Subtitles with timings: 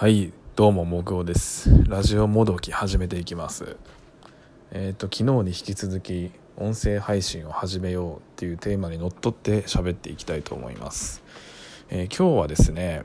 [0.00, 1.68] はいどうも木魚です。
[1.86, 3.76] ラジオもどき始めていきます。
[4.70, 11.22] えっ、と昨日に引き続き音声配信を始めようっていうテーマにのっとって喋っていきたいと思います、
[11.90, 13.02] えー今日はですね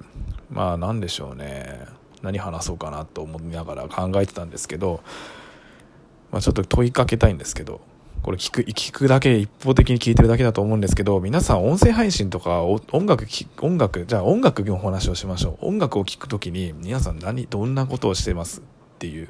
[0.49, 1.81] まあ何でしょうね。
[2.21, 5.01] 何話そうかなと思いながら考えてたんですけど、
[6.31, 7.81] まあ、ちょっと問いかけたいんですけど
[8.26, 18.63] これ聞く聞くだけ一方的に聞いてるだけだと思うんですけど皆さん音声配信とか音楽き音楽じゃあ音楽のお話をしましょう音楽を聴くときに皆さん何どんなことをしてますっ
[18.98, 19.29] ていう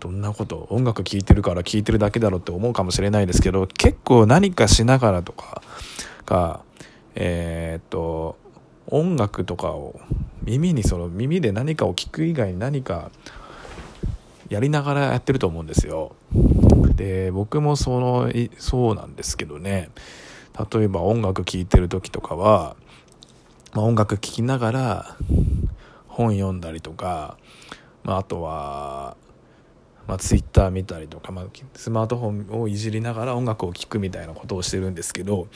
[0.00, 5.62] どんなこと音楽聴いてるから聴いてるだけだろうって思うかもしれないですけど結構何かしながらとか
[6.26, 6.60] が
[7.14, 8.36] えーっと
[8.88, 9.98] 音楽とかを
[10.42, 13.10] 耳にその耳で何かを聞く以外に何か
[14.50, 16.14] やりながらやってると思うんですよ。
[16.98, 19.90] で僕もそのそうなんですけどね。
[20.72, 22.74] 例えば音楽聴いてる時とかは、
[23.72, 25.16] まあ、音楽聴きながら
[26.08, 27.38] 本読んだりとか、
[28.02, 29.16] まあ、あとは、
[30.08, 35.46] まあ、ツイッター見たりとか、まあ、スマートフォンをいじりながら音楽を聴くみたいなことをしてるんですけど、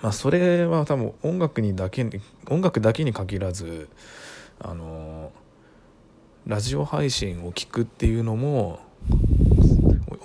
[0.00, 2.08] まあ、それは多分音楽にだけ
[2.48, 3.90] 音楽だけに限らず
[4.58, 5.30] あの
[6.46, 8.80] ラジオ配信を聞くっていうのも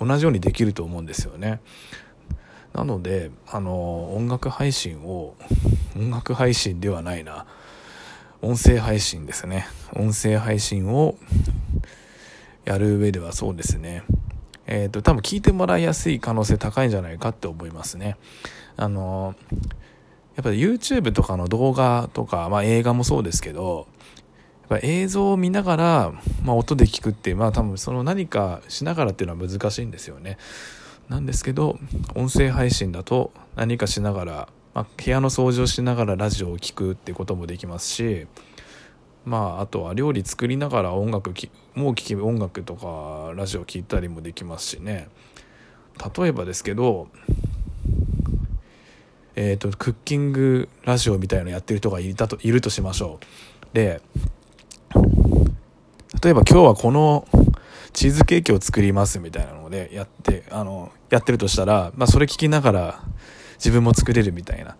[0.00, 1.60] 同じようにできると思うんですよね。
[2.72, 5.34] なのであの音楽配信を
[5.96, 7.46] 音楽配信ではないな。
[8.42, 9.66] 音声配信ですね。
[9.94, 11.16] 音声配信を
[12.64, 14.02] やる上ではそうですね。
[14.66, 18.16] えっ、と多分聞いてもらいやすい可能性高いんじゃないかって思いますね。
[18.76, 19.34] あの
[20.36, 23.86] やっぱり YouTube とかの動画とか、まあ、映画もそうですけど
[24.68, 26.12] ぱ映像を見ながら、
[26.44, 30.38] まあ、音で聞くってまあ多分その何かしながらっていうのは難しいんですよね。
[31.08, 31.78] なんですけど
[32.14, 38.26] 音声配信だと何かしながら、まあ、部屋の掃除をしながらラジオを聴くってこともできますし
[39.24, 41.32] まああとは料理作りながら音楽
[41.74, 45.08] もう聴き音楽とかラジオ聴いたりもできますしね。
[46.18, 47.08] 例えばですけど
[49.38, 53.26] えー、とクッキングラジオみたいなのやってる人がいたといるとしましょう。
[53.74, 54.00] で
[56.22, 57.26] 例えば今日はこの
[57.92, 63.00] チーズケーキを作りますみたいなのでやってあのやってるとしたら、まあ、それ聞きながら
[63.54, 64.76] 自分も作れるみたいな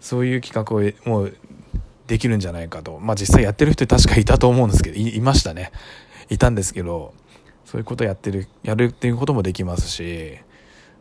[0.00, 1.36] そういう企画をもう
[2.06, 2.98] できるんじゃないかと。
[3.00, 5.72] まあ実際やってる人確かいたと思うんですけどいましたね。
[6.28, 7.14] いたんですけど
[7.64, 10.38] そういうことやってるやるっていうこともできますし、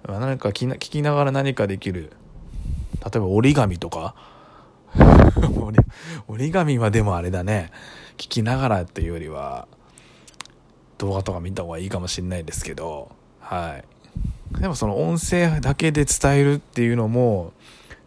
[0.08, 2.12] ま、何か聞きながら何かできる
[3.04, 4.16] 例えば折り紙とか
[6.28, 7.72] 折り紙はでもあれだね。
[8.18, 9.68] 聞きながらっていうよりは
[10.98, 13.12] 動画とか見た方がいいかもしれないですけど。
[13.40, 13.82] は
[14.56, 14.62] い。
[14.62, 17.54] でもその音声だけで伝えるっていうのも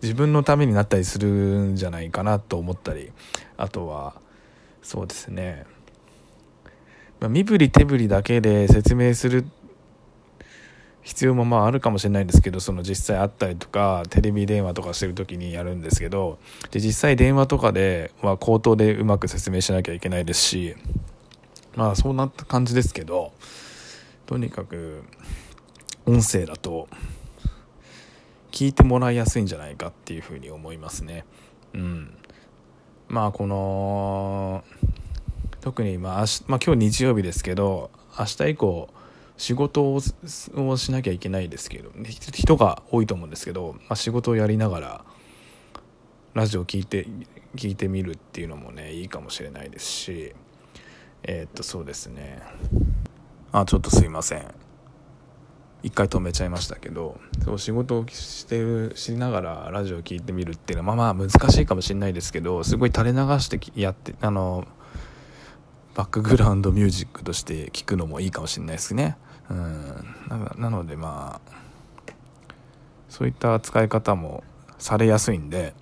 [0.02, 1.28] 自分のためになったりする
[1.72, 3.12] んじゃないかなと思ったり。
[3.56, 4.14] あとは
[4.82, 5.64] そうですね、
[7.20, 9.63] 身振り手振りだけで説明するって
[11.04, 16.38] 必要もまああるかもしれないんですけどその実際会ったりとかテレビ電話とかしてる時にやるんですけど
[16.70, 20.76] で実際電話とかでは口頭でうまく説明しなきゃいけないですし
[21.76, 23.32] まあそうなった感じですけど
[24.24, 25.04] とにかく
[26.06, 26.88] 音声だと
[28.50, 31.24] 聞いてもらいやすいんじゃないかっていうふうに思いますね。
[31.74, 32.16] うん、
[33.08, 34.64] まあこの
[35.60, 38.88] 特にまあ明日、まあ、今日日曜日ですけど明日以降
[39.36, 40.00] 仕事を
[40.76, 41.90] しなきゃいけないですけど
[42.32, 45.04] 人が多いと思うんですけど、まあ、仕事をやりながら
[46.34, 47.06] ラジオを聞いて
[47.56, 50.34] 聞いてみるっていうのもねいいかもしれないですし
[51.22, 52.42] えーっとそうですね。
[53.50, 54.54] あちょっとすいません。
[55.84, 64.66] 一回止めちゃいましたけどそう仕事をしてるしながらラジオを聞いてみるっていうのはまあまあ難しいかもしれないですけどすごい垂れ流してやってあの
[65.94, 69.16] バックグラウンドミュージックとして聞くのもいいかもしれないですね。
[69.48, 71.54] うん、ななのでまあ
[73.08, 74.42] そういった使い方も
[74.78, 75.74] されやすいんで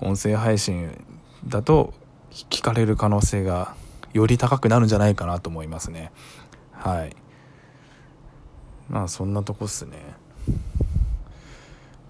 [0.00, 1.04] 音声配信
[1.46, 1.92] だと
[2.30, 3.74] 聞かれる可能性が
[4.12, 6.12] より高くなるんじゃないかなと思いますね。
[6.72, 7.16] はい。
[8.88, 9.98] まあそんなとこっすね。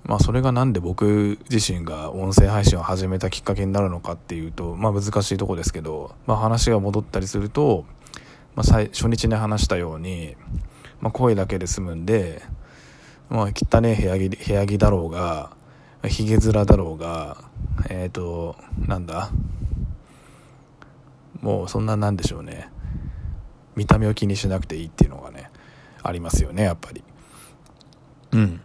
[0.08, 7.84] まあそれがなんで僕自身が音声配信を始めたきっかけになるのかっていうとまあ難しいとこですけど、まあ、話が戻ったりすると、
[8.56, 10.34] まあ、最初日に話したように、
[11.02, 12.42] まあ、声だけで済むんで、
[13.28, 15.50] まあ、汚ね部屋着部屋着だろうが
[16.06, 17.44] ひげ面だろうが
[17.90, 18.56] えっ、ー、と
[18.86, 19.30] なんだ
[21.42, 22.68] もうそんななんでしょうね。
[23.76, 25.50] 見た目を気にしなくていいっていうのがね
[26.02, 27.04] ありますよねやっぱり。
[28.32, 28.60] うん。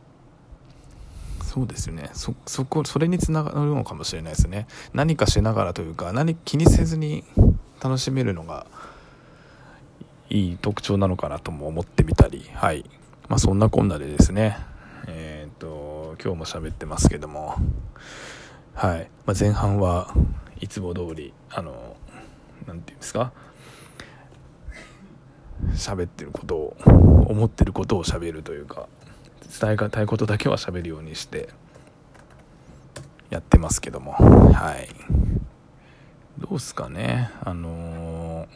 [1.53, 2.09] そうですよね。
[2.13, 4.65] そそこそれにつながるのかもしれないですね。
[4.91, 7.23] 何かしながらというか何気にせずに
[7.79, 8.65] 楽しめるのが
[10.31, 12.83] いい特徴なのかなとも思ってみたりはい。
[13.29, 14.57] まあそんなこんなでですね。
[15.05, 17.53] えっ、と今日も喋ってますけども。
[18.73, 20.11] はい、まあ、前半は
[20.59, 21.95] いつも通りあの
[22.65, 23.31] 何て言うんですか？
[25.75, 26.77] 喋ってることを
[27.29, 28.87] 思ってることを喋るというか。
[29.59, 31.49] 伝えたいことだけは喋るようにして
[33.29, 34.13] やってますけども。
[34.13, 34.89] はい。
[36.39, 37.29] どうすかね。
[37.41, 38.47] あの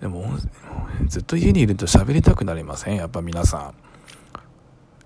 [0.00, 0.26] ー、でも
[1.06, 2.96] ずっと家にいると喋りたくなりません？
[2.96, 3.74] やっぱ皆さん。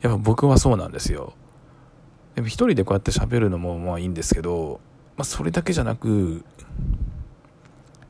[0.00, 1.34] やっぱ僕はそうなんですよ。
[2.34, 4.81] でも一人でこうやって喋るのもまあいいんですけど、
[5.16, 6.44] まあ、それだけじゃなく、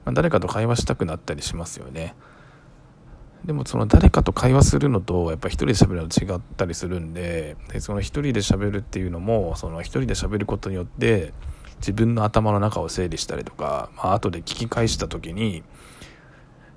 [0.04, 2.14] まあ、誰かと会話したくなったりしますよね。
[3.44, 11.32] でもその誰かと会話するのとやっぱ一人で喋るの違ったりするんででその一人で喋るっていうのもその一人で喋ることによって
[11.78, 15.62] 自分の頭の中を整理したりとか、まあ後で聞き返した時に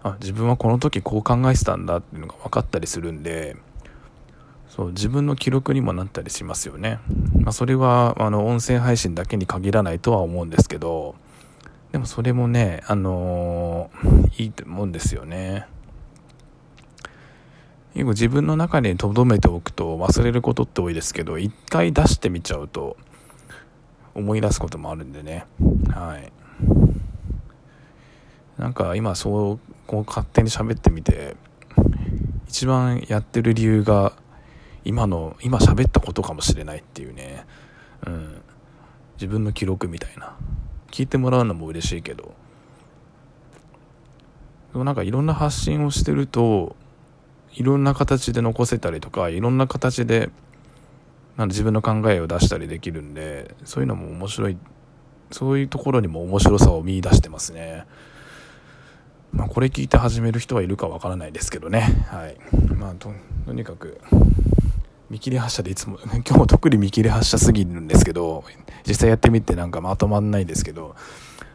[0.03, 3.55] あ自分はこの時こう考えてたんだっていうのが分かったりするんで
[4.69, 6.99] そう自分の記録にもなったりしますよね、
[7.39, 11.15] まあ、それはあの音声配信だけに限らないとは思うんですけど
[11.91, 15.67] でもそれもねあのー、いいと思うんですよね。
[17.93, 22.95] 結構自分の中に留めておくと忘れることって多いですけど一回出してみちゃうと
[24.15, 25.45] 思い出すこともあるんでね。
[25.89, 26.31] はい。
[28.57, 31.35] なんか今そうこう勝手に喋ってみて
[32.47, 34.13] 一番やってる理由が
[34.85, 37.45] 今の今喋ったことかもしれないっていうね、
[38.05, 38.41] うん、
[39.15, 40.35] 自分の記録みたいな。
[40.91, 42.33] 聞いてもらうのも嬉しいけど。
[44.73, 46.75] でもなんかいろんな発信をしてると
[47.53, 50.29] いろんな形で残せたりとかいろんな形で
[51.37, 54.57] なん自分の考えを出したりできるんでそういうのも面白い
[55.31, 57.85] そういうところにも面白さを見いだしてますね。
[59.31, 62.05] まあこれ聞いて始める人はいるかわからないですけどね。
[62.09, 62.37] はい。
[62.75, 63.13] まあと
[63.45, 64.01] とにかく
[65.09, 68.43] 見切り発車でいつも 今日も特に見切り発車すぎるんですけど
[68.87, 70.95] 実際やってみてなんかまとまんないですけど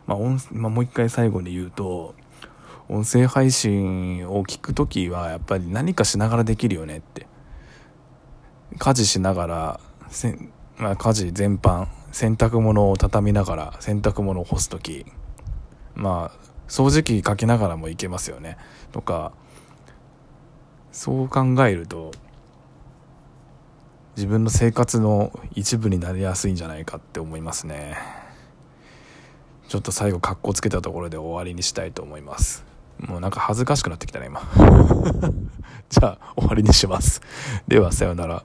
[0.06, 0.19] まあ、
[0.52, 2.14] まあ、もう一回最後に言うと
[2.88, 7.26] 音声配信を聞く時はやっぱり何かしながらできるよねって。
[8.78, 10.38] 家事しながらせ、
[10.76, 15.06] まあ、家事全般洗濯物を畳みながら洗濯物を干す時
[15.94, 18.58] まあ掃除機かけながらもいけますよね。
[18.92, 19.32] とか
[20.92, 22.10] そう考えると
[24.16, 27.96] 自分の生活の一部になりやすいんじゃないかって思いますね。
[29.68, 32.75] ちょっと最後かっこつけたところで終わりにしたいと思います。
[32.98, 34.40] もうなんか恥ずかしくなってきたね、今。
[35.88, 37.20] じゃあ、終わりにします。
[37.69, 38.43] では、さようなら。